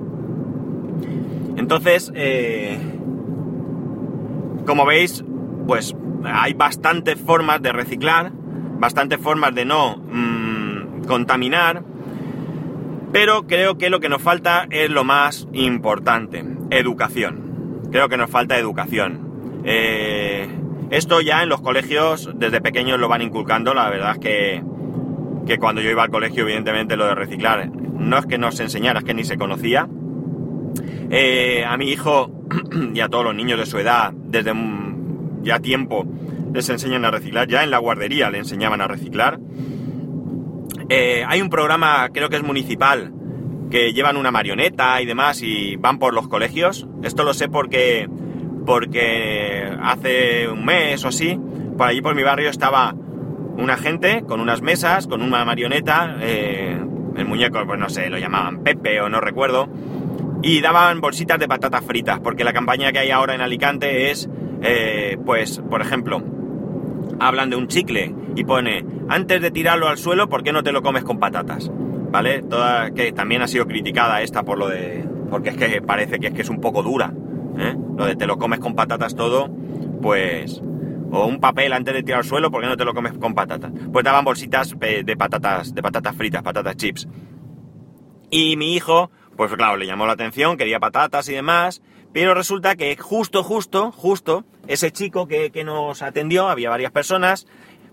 Entonces, 1.56 2.12
como 4.66 4.86
veis, 4.86 5.24
pues 5.68 5.96
hay 6.26 6.54
bastantes 6.54 7.20
formas 7.20 7.62
de 7.62 7.72
reciclar, 7.72 8.32
bastantes 8.80 9.20
formas 9.20 9.54
de 9.56 9.66
no 9.66 9.98
mmm, 9.98 11.04
contaminar, 11.06 11.84
pero 13.12 13.46
creo 13.46 13.78
que 13.78 13.90
lo 13.90 14.00
que 14.00 14.10
nos 14.10 14.22
falta 14.22 14.66
es 14.70 14.90
lo 14.90 15.04
más 15.04 15.48
importante, 15.54 16.44
educación. 16.72 17.82
Creo 17.92 18.10
que 18.10 18.18
nos 18.18 18.30
falta 18.30 18.58
educación. 18.58 19.62
Eh, 19.66 20.48
esto 20.90 21.22
ya 21.22 21.44
en 21.44 21.50
los 21.50 21.62
colegios 21.62 22.30
desde 22.36 22.62
pequeños 22.62 23.00
lo 23.00 23.08
van 23.08 23.22
inculcando, 23.22 23.74
la 23.74 23.90
verdad 23.90 24.14
es 24.14 24.20
que, 24.20 24.64
que 25.46 25.58
cuando 25.58 25.82
yo 25.82 25.92
iba 25.92 26.04
al 26.04 26.10
colegio 26.10 26.44
evidentemente 26.44 26.98
lo 26.98 27.06
de 27.06 27.16
reciclar 27.16 27.70
no 27.70 28.18
es 28.18 28.26
que 28.26 28.38
no 28.38 28.52
se 28.52 28.64
enseñara, 28.64 29.00
es 29.00 29.06
que 29.06 29.14
ni 29.14 29.24
se 29.24 29.38
conocía. 29.38 29.88
Eh, 31.10 31.64
a 31.66 31.78
mi 31.78 31.90
hijo 31.90 32.32
y 32.94 33.00
a 33.00 33.08
todos 33.08 33.26
los 33.26 33.36
niños 33.36 33.60
de 33.60 33.66
su 33.66 33.78
edad, 33.78 34.14
desde 34.14 34.54
ya 35.42 35.60
tiempo, 35.60 36.06
les 36.54 36.70
enseñan 36.70 37.06
a 37.06 37.12
reciclar. 37.12 37.48
Ya 37.48 37.64
en 37.64 37.72
la 37.72 37.78
guardería 37.78 38.30
le 38.30 38.40
enseñaban 38.40 38.82
a 38.82 38.88
reciclar. 38.88 39.40
Eh, 40.90 41.24
hay 41.28 41.42
un 41.42 41.50
programa, 41.50 42.10
creo 42.14 42.30
que 42.30 42.38
es 42.38 42.44
municipal, 42.44 43.14
que 43.70 43.94
llevan 43.94 44.18
una 44.18 44.32
marioneta 44.32 45.02
y 45.02 45.06
demás 45.06 45.42
y 45.42 45.76
van 45.78 46.00
por 46.00 46.14
los 46.14 46.28
colegios. 46.28 46.88
Esto 47.04 47.24
lo 47.24 47.34
sé 47.34 47.50
porque, 47.50 48.08
porque 48.66 49.68
hace 49.82 50.48
un 50.48 50.66
mes 50.66 51.04
o 51.06 51.08
así, 51.08 51.40
por 51.78 51.88
allí 51.88 52.02
por 52.02 52.16
mi 52.16 52.24
barrio 52.24 52.50
estaba 52.50 52.94
una 53.58 53.78
gente 53.78 54.24
con 54.28 54.40
unas 54.40 54.62
mesas, 54.62 55.08
con 55.08 55.22
una 55.22 55.46
marioneta, 55.46 56.18
eh, 56.22 56.80
el 57.16 57.26
muñeco, 57.26 57.66
pues 57.66 57.80
no 57.80 57.90
sé, 57.90 58.10
lo 58.10 58.18
llamaban 58.18 58.64
Pepe 58.64 59.00
o 59.02 59.10
no 59.10 59.20
recuerdo, 59.22 59.68
y 60.44 60.60
daban 60.60 61.00
bolsitas 61.00 61.40
de 61.40 61.48
patatas 61.48 61.84
fritas, 61.86 62.20
porque 62.20 62.44
la 62.44 62.52
campaña 62.52 62.92
que 62.92 63.00
hay 63.00 63.12
ahora 63.12 63.34
en 63.34 63.42
Alicante 63.42 64.12
es, 64.12 64.30
eh, 64.62 65.18
pues, 65.26 65.62
por 65.70 65.82
ejemplo, 65.82 66.22
hablan 67.20 67.50
de 67.50 67.56
un 67.56 67.68
chicle 67.68 68.14
y 68.36 68.44
pone, 68.44 68.86
antes 69.08 69.42
de 69.42 69.52
tirarlo 69.52 69.88
al 69.88 69.98
suelo, 69.98 70.28
¿por 70.28 70.44
qué 70.44 70.52
no 70.52 70.62
te 70.62 70.74
lo 70.74 70.82
comes 70.82 71.06
con 71.06 71.18
patatas? 71.18 71.72
¿Vale? 72.12 72.44
Toda, 72.44 72.92
que 72.92 73.14
también 73.14 73.42
ha 73.42 73.48
sido 73.48 73.66
criticada 73.66 74.22
esta 74.22 74.44
por 74.44 74.60
lo 74.60 74.68
de, 74.68 75.08
porque 75.32 75.50
es 75.50 75.58
que 75.58 75.82
parece 75.82 76.20
que 76.20 76.28
es 76.28 76.34
que 76.34 76.42
es 76.42 76.50
un 76.50 76.60
poco 76.60 76.84
dura, 76.84 77.14
¿eh? 77.58 77.76
Lo 77.98 78.06
de 78.06 78.16
te 78.16 78.28
lo 78.28 78.38
comes 78.38 78.60
con 78.60 78.76
patatas 78.76 79.16
todo, 79.16 79.50
pues, 80.02 80.62
o 81.12 81.26
un 81.26 81.40
papel 81.40 81.72
antes 81.72 81.94
de 81.94 82.04
tirar 82.04 82.20
al 82.20 82.26
suelo, 82.26 82.52
¿por 82.52 82.62
qué 82.62 82.68
no 82.68 82.76
te 82.76 82.84
lo 82.84 82.94
comes 82.94 83.14
con 83.14 83.34
patatas? 83.34 83.72
Pues 83.92 84.04
daban 84.04 84.26
bolsitas 84.26 84.76
de 84.78 85.16
patatas, 85.16 85.74
de 85.74 85.82
patatas 85.82 86.16
fritas, 86.16 86.44
patatas 86.44 86.76
chips. 86.76 87.08
Y 88.30 88.58
mi 88.58 88.74
hijo, 88.74 89.12
pues 89.36 89.52
claro, 89.54 89.78
le 89.78 89.86
llamó 89.86 90.06
la 90.06 90.14
atención, 90.14 90.58
quería 90.58 90.80
patatas 90.80 91.28
y 91.30 91.34
demás, 91.34 91.82
pero 92.14 92.34
resulta 92.34 92.76
que 92.76 92.96
justo, 92.96 93.44
justo, 93.44 93.92
justo, 93.92 94.46
ese 94.68 94.92
chico 94.92 95.28
que, 95.28 95.52
nos 95.66 96.02
atendió, 96.02 96.48
había 96.48 96.70
varias 96.70 96.92
personas, 96.92 97.48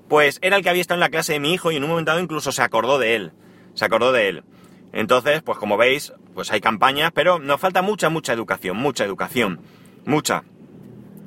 pues 0.09 0.39
era 0.43 0.57
el 0.57 0.63
que 0.63 0.71
había 0.71 0.83
estado 0.83 0.97
en 0.97 1.01
la 1.01 1.09
clase 1.09 1.33
de 1.33 1.41
mi 1.41 1.55
hijo 1.55 1.73
y 1.73 1.77
en 1.77 1.85
un 1.85 1.91
momento 1.91 2.11
dado 2.11 2.23
incluso 2.23 2.53
se 2.53 2.63
acordó 2.63 2.99
de 2.99 3.15
él, 3.15 3.33
se 3.75 3.85
acordó 3.85 4.13
de 4.13 4.29
él. 4.29 4.45
Entonces, 4.93 5.43
pues 5.43 5.57
como 5.57 5.77
veis, 5.77 6.13
pues 6.35 6.51
hay 6.53 6.61
campañas, 6.61 7.13
pero 7.15 7.39
nos 7.39 7.61
falta 7.61 7.81
mucha, 7.81 8.11
mucha 8.11 8.33
educación, 8.33 8.77
mucha 8.77 9.05
educación, 9.05 9.61
mucha. 10.05 10.43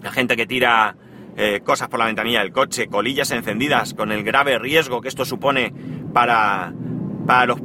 La 0.02 0.12
gente 0.12 0.36
que 0.36 0.46
tira 0.46 0.98
eh, 1.38 1.62
cosas 1.64 1.88
por 1.88 2.00
la 2.00 2.06
ventanilla 2.06 2.42
del 2.42 2.52
coche, 2.52 2.88
colillas 2.88 3.32
encendidas, 3.32 3.94
con 3.94 4.12
el 4.12 4.24
grave 4.24 4.60
riesgo 4.60 5.02
que 5.02 5.08
esto 5.08 5.26
supone 5.26 5.74
para, 6.14 6.74
para 7.26 7.46
los 7.46 7.60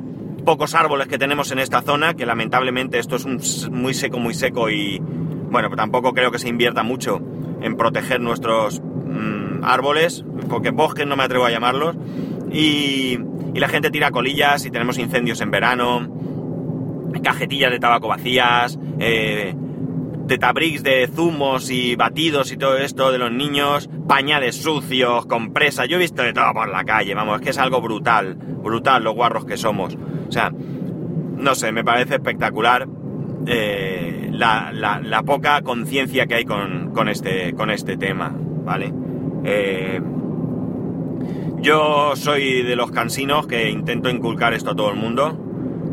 pocos 0.49 0.75
árboles 0.75 1.09
que 1.09 1.19
tenemos 1.19 1.53
en 1.53 1.59
esta 1.59 1.83
zona, 1.83 2.15
que 2.15 2.25
lamentablemente 2.25 2.99
esto 2.99 3.17
es 3.17 3.69
muy 3.69 3.93
seco, 3.93 4.19
muy 4.19 4.33
seco 4.33 4.71
y 4.71 4.99
bueno, 4.99 5.69
tampoco 5.77 6.15
creo 6.15 6.31
que 6.31 6.39
se 6.39 6.49
invierta 6.49 6.83
mucho 6.83 7.21
en 7.61 7.77
proteger 7.77 8.19
nuestros 8.23 8.81
mm, 8.81 9.63
árboles, 9.63 10.25
porque 10.49 10.71
bosques 10.71 11.07
no 11.07 11.17
me 11.17 11.25
atrevo 11.25 11.45
a 11.45 11.51
llamarlos, 11.51 11.97
y, 12.51 13.19
la 13.53 13.69
gente 13.69 13.91
tira 13.91 14.11
colillas 14.11 14.65
y 14.65 14.71
tenemos 14.71 14.97
incendios 14.99 15.43
en 15.43 15.51
verano, 15.51 16.09
cajetillas 17.23 17.71
de 17.71 17.79
tabaco 17.79 18.09
vacías, 18.09 18.79
eh, 19.01 19.55
tabriks 20.41 20.83
de 20.83 21.11
zumos 21.15 21.69
y 21.69 21.95
batidos 21.95 22.53
y 22.53 22.57
todo 22.57 22.79
esto 22.79 23.13
de 23.13 23.19
los 23.19 23.33
niños, 23.33 23.91
pañales 24.07 24.57
sucios, 24.57 25.27
compresas, 25.27 25.89
yo 25.89 25.97
he 25.97 26.01
visto 26.01 26.23
de 26.23 26.33
todo 26.33 26.55
por 26.55 26.71
la 26.71 26.85
calle, 26.85 27.15
vamos, 27.15 27.37
es 27.37 27.43
que 27.43 27.51
es 27.51 27.59
algo 27.59 27.83
brutal, 27.83 28.35
brutal 28.35 29.05
los 29.05 29.15
guarros 29.15 29.45
que 29.45 29.59
somos. 29.59 29.99
O 30.29 30.33
sea, 30.33 30.53
no 30.53 31.55
sé, 31.55 31.73
me 31.73 31.85
parece 31.85 32.17
espectacular 32.17 32.87
eh, 33.47 34.31
la, 34.33 35.23
poca 35.25 35.63
conciencia 35.63 36.27
que 36.27 36.35
hay 36.35 36.45
con, 36.45 37.09
este, 37.09 37.55
con 37.55 37.71
este 37.71 37.97
tema, 37.97 38.35
¿vale? 38.65 38.93
Eh, 39.45 40.01
yo 41.61 42.15
soy 42.15 42.63
de 42.63 42.77
los 42.77 42.91
cansinos 42.91 43.47
que 43.47 43.71
intento 43.71 44.09
inculcar 44.11 44.55
esto 44.55 44.71
a 44.71 44.77
todo 44.77 44.91
el 44.91 44.97
mundo. 44.97 45.37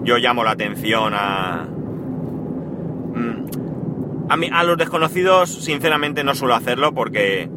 Yo 0.03 0.17
llamo 0.17 0.43
la 0.43 0.51
atención 0.51 1.13
a... 1.15 1.67
Mm, 3.15 4.29
a, 4.29 4.37
mí, 4.37 4.49
a 4.51 4.63
los 4.63 4.77
desconocidos, 4.77 5.49
sinceramente, 5.63 6.23
no 6.23 6.35
suelo 6.35 6.55
hacerlo 6.55 6.93
porque, 6.93 7.49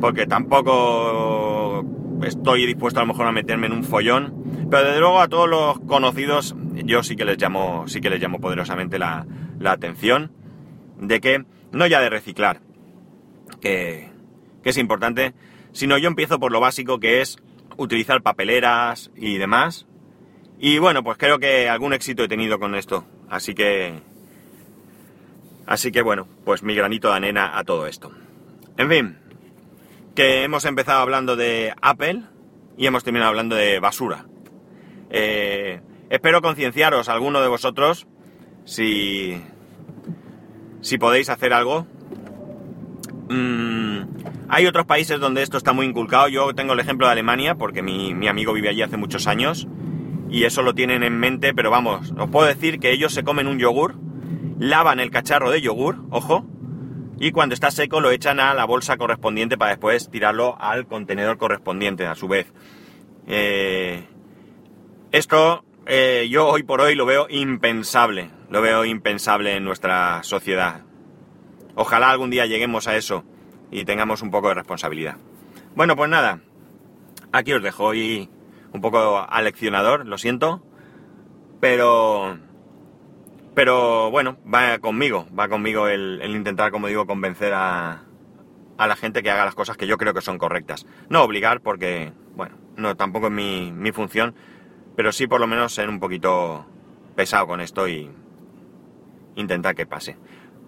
porque 0.00 0.26
tampoco 0.26 1.84
estoy 2.22 2.66
dispuesto 2.66 3.00
a 3.00 3.02
lo 3.02 3.08
mejor 3.08 3.26
a 3.26 3.32
meterme 3.32 3.66
en 3.66 3.72
un 3.72 3.84
follón. 3.84 4.41
Pero 4.72 4.86
desde 4.86 5.00
luego 5.00 5.20
a 5.20 5.28
todos 5.28 5.50
los 5.50 5.78
conocidos 5.80 6.56
yo 6.72 7.02
sí 7.02 7.14
que 7.14 7.26
les 7.26 7.36
llamo, 7.36 7.86
sí 7.88 8.00
que 8.00 8.08
les 8.08 8.18
llamo 8.18 8.40
poderosamente 8.40 8.98
la, 8.98 9.26
atención 9.66 10.32
de 10.98 11.20
que 11.20 11.44
no 11.72 11.86
ya 11.86 12.00
de 12.00 12.08
reciclar, 12.08 12.62
que, 13.60 14.08
que 14.62 14.70
es 14.70 14.78
importante, 14.78 15.34
sino 15.72 15.98
yo 15.98 16.08
empiezo 16.08 16.40
por 16.40 16.52
lo 16.52 16.60
básico 16.60 17.00
que 17.00 17.20
es 17.20 17.36
utilizar 17.76 18.22
papeleras 18.22 19.10
y 19.14 19.36
demás. 19.36 19.86
Y 20.58 20.78
bueno, 20.78 21.04
pues 21.04 21.18
creo 21.18 21.38
que 21.38 21.68
algún 21.68 21.92
éxito 21.92 22.24
he 22.24 22.28
tenido 22.28 22.58
con 22.58 22.74
esto. 22.74 23.04
Así 23.28 23.54
que... 23.54 24.00
Así 25.66 25.92
que 25.92 26.00
bueno, 26.00 26.26
pues 26.46 26.62
mi 26.62 26.74
granito 26.74 27.10
de 27.10 27.16
arena 27.16 27.58
a 27.58 27.64
todo 27.64 27.86
esto. 27.86 28.10
En 28.78 28.88
fin, 28.88 29.18
que 30.14 30.44
hemos 30.44 30.64
empezado 30.64 31.02
hablando 31.02 31.36
de 31.36 31.74
Apple 31.82 32.22
y 32.78 32.86
hemos 32.86 33.04
terminado 33.04 33.28
hablando 33.28 33.54
de 33.54 33.78
basura. 33.78 34.24
Eh, 35.12 35.80
espero 36.10 36.42
concienciaros 36.42 37.08
alguno 37.08 37.42
de 37.42 37.48
vosotros 37.48 38.06
si, 38.64 39.40
si 40.80 40.98
podéis 40.98 41.28
hacer 41.28 41.52
algo. 41.52 41.86
Mm, 43.28 44.00
hay 44.48 44.66
otros 44.66 44.86
países 44.86 45.20
donde 45.20 45.42
esto 45.42 45.58
está 45.58 45.72
muy 45.72 45.86
inculcado. 45.86 46.28
Yo 46.28 46.54
tengo 46.54 46.72
el 46.72 46.80
ejemplo 46.80 47.06
de 47.06 47.12
Alemania 47.12 47.54
porque 47.54 47.82
mi, 47.82 48.14
mi 48.14 48.26
amigo 48.26 48.52
vive 48.54 48.70
allí 48.70 48.82
hace 48.82 48.96
muchos 48.96 49.26
años 49.26 49.68
y 50.32 50.44
eso 50.44 50.62
lo 50.62 50.74
tienen 50.74 51.02
en 51.02 51.18
mente, 51.18 51.52
pero 51.52 51.70
vamos, 51.70 52.12
os 52.18 52.30
puedo 52.30 52.46
decir 52.46 52.80
que 52.80 52.90
ellos 52.90 53.12
se 53.12 53.22
comen 53.22 53.46
un 53.46 53.58
yogur, 53.58 53.96
lavan 54.58 54.98
el 54.98 55.10
cacharro 55.10 55.50
de 55.50 55.60
yogur, 55.60 55.98
ojo, 56.08 56.46
y 57.20 57.32
cuando 57.32 57.54
está 57.54 57.70
seco 57.70 58.00
lo 58.00 58.10
echan 58.10 58.40
a 58.40 58.54
la 58.54 58.64
bolsa 58.64 58.96
correspondiente 58.96 59.58
para 59.58 59.72
después 59.72 60.10
tirarlo 60.10 60.56
al 60.58 60.86
contenedor 60.86 61.36
correspondiente 61.36 62.06
a 62.06 62.14
su 62.14 62.28
vez. 62.28 62.50
Eh, 63.26 64.08
esto 65.12 65.64
eh, 65.86 66.28
yo 66.30 66.48
hoy 66.48 66.62
por 66.62 66.80
hoy 66.80 66.94
lo 66.94 67.06
veo 67.06 67.26
impensable, 67.28 68.30
lo 68.50 68.62
veo 68.62 68.84
impensable 68.84 69.56
en 69.56 69.64
nuestra 69.64 70.22
sociedad. 70.22 70.82
Ojalá 71.74 72.10
algún 72.10 72.30
día 72.30 72.46
lleguemos 72.46 72.86
a 72.88 72.96
eso 72.96 73.24
y 73.70 73.84
tengamos 73.84 74.22
un 74.22 74.30
poco 74.30 74.48
de 74.48 74.54
responsabilidad. 74.54 75.16
Bueno, 75.74 75.96
pues 75.96 76.08
nada, 76.10 76.40
aquí 77.32 77.52
os 77.52 77.62
dejo 77.62 77.94
y 77.94 78.28
un 78.72 78.80
poco 78.80 79.26
aleccionador, 79.28 80.06
lo 80.06 80.18
siento, 80.18 80.62
pero 81.60 82.38
pero 83.54 84.10
bueno, 84.10 84.38
va 84.52 84.78
conmigo, 84.78 85.26
va 85.38 85.48
conmigo 85.48 85.88
el, 85.88 86.22
intentar, 86.24 86.70
como 86.70 86.86
digo, 86.86 87.06
convencer 87.06 87.52
a, 87.52 88.02
a, 88.78 88.86
la 88.86 88.96
gente 88.96 89.22
que 89.22 89.30
haga 89.30 89.44
las 89.44 89.54
cosas 89.54 89.76
que 89.76 89.86
yo 89.86 89.98
creo 89.98 90.14
que 90.14 90.22
son 90.22 90.38
correctas. 90.38 90.86
No 91.10 91.22
obligar, 91.22 91.60
porque, 91.60 92.12
bueno, 92.34 92.56
no 92.76 92.96
tampoco 92.96 93.26
es 93.26 93.32
mi, 93.32 93.70
mi 93.70 93.92
función, 93.92 94.34
pero 94.96 95.12
sí 95.12 95.26
por 95.26 95.40
lo 95.40 95.46
menos 95.46 95.74
ser 95.74 95.88
un 95.88 96.00
poquito 96.00 96.66
pesado 97.14 97.46
con 97.46 97.60
esto 97.60 97.88
y 97.88 98.10
intentar 99.36 99.74
que 99.74 99.86
pase. 99.86 100.16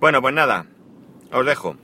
Bueno, 0.00 0.20
pues 0.20 0.34
nada, 0.34 0.66
os 1.32 1.46
dejo. 1.46 1.76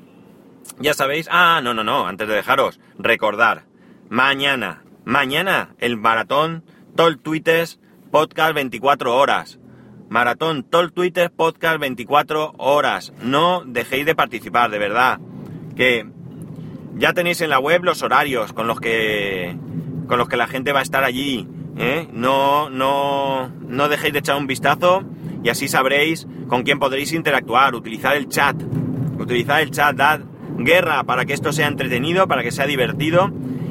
Ya 0.79 0.95
sabéis, 0.95 1.29
ah, 1.31 1.61
no, 1.63 1.75
no, 1.75 1.85
no, 1.85 2.07
antes 2.07 2.29
de 2.29 2.35
dejaros, 2.35 2.81
recordar, 2.99 3.65
mañana, 4.09 4.83
Mañana 5.05 5.75
el 5.79 5.97
maratón 5.97 6.63
Tol 6.95 7.19
Twitters 7.19 7.81
Podcast 8.11 8.55
24 8.55 9.17
horas. 9.17 9.59
Maratón 10.09 10.63
Tol 10.63 10.93
Twitters 10.93 11.31
Podcast 11.31 11.81
24 11.81 12.55
horas. 12.59 13.13
No 13.23 13.65
dejéis 13.65 14.05
de 14.05 14.15
participar, 14.15 14.71
de 14.71 14.79
verdad. 14.79 15.19
Que 15.75 16.07
ya 16.95 17.13
tenéis 17.15 17.41
en 17.41 17.51
la 17.51 17.59
web 17.59 17.83
los 17.83 18.03
horarios 18.03 18.53
con 18.53 18.67
los 18.67 18.79
que 18.79 19.57
con 20.07 20.19
los 20.19 20.29
que 20.29 20.37
la 20.37 20.47
gente 20.47 20.73
va 20.73 20.81
a 20.81 20.85
estar 20.85 21.03
allí. 21.03 21.49
¿Eh? 21.81 22.09
No, 22.13 22.71
no, 22.71 23.49
no 23.49 23.89
dejéis 23.89 24.13
de 24.13 24.19
echar 24.21 24.37
un 24.37 24.47
vistazo 24.47 25.03
y 25.43 25.49
así 25.49 25.69
sabréis 25.69 26.27
con 26.49 26.63
quién 26.63 26.79
podréis 26.79 27.13
interactuar. 27.13 27.75
Utilizar 27.75 28.17
el 28.17 28.29
chat. 28.29 28.57
Utilizar 29.19 29.61
el 29.63 29.71
chat, 29.71 29.97
dad 29.97 30.21
guerra 30.65 31.05
para 31.05 31.25
que 31.25 31.33
esto 31.33 31.53
sea 31.53 31.69
entretenido, 31.69 32.29
para 32.29 32.43
que 32.43 32.51
sea 32.51 32.67
divertido 32.67 33.31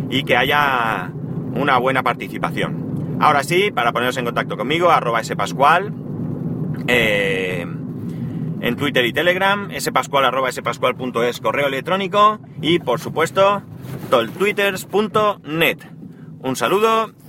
y 0.09 0.23
que 0.23 0.35
haya 0.35 1.11
una 1.53 1.77
buena 1.77 2.03
participación. 2.03 3.17
Ahora 3.19 3.43
sí, 3.43 3.72
para 3.72 3.91
poneros 3.91 4.17
en 4.17 4.25
contacto 4.25 4.57
conmigo, 4.57 4.89
arroba 4.89 5.24
spascual, 5.24 5.93
eh, 6.87 7.65
en 8.61 8.75
Twitter 8.75 9.05
y 9.05 9.13
Telegram, 9.13 9.69
spascual 9.79 10.25
arroba 10.25 10.51
spascual.es 10.51 11.39
correo 11.41 11.67
electrónico 11.67 12.39
y 12.61 12.79
por 12.79 13.00
supuesto 13.00 13.61
toltwitters.net. 14.09 15.77
Un 16.41 16.55
saludo 16.55 17.11